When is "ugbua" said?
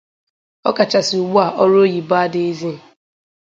1.21-1.45